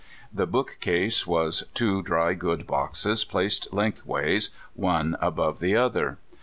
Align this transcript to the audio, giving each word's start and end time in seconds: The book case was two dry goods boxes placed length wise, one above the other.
The 0.33 0.47
book 0.47 0.77
case 0.79 1.27
was 1.27 1.63
two 1.75 2.01
dry 2.01 2.33
goods 2.33 2.63
boxes 2.63 3.23
placed 3.23 3.71
length 3.71 4.03
wise, 4.03 4.49
one 4.73 5.15
above 5.21 5.59
the 5.59 5.75
other. 5.77 6.17